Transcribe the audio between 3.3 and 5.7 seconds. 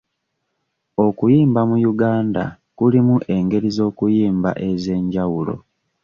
engeri z'okuyimba ez'enjawulo.